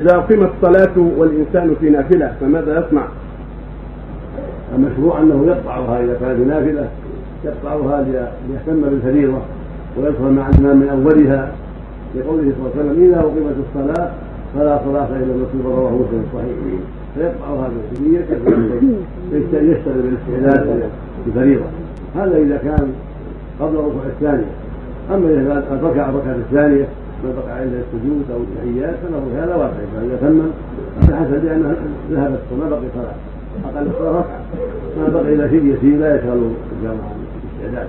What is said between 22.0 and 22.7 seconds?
هذا إذا